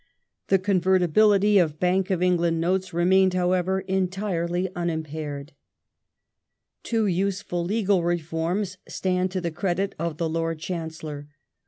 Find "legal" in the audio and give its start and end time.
5.51-5.51, 7.63-8.01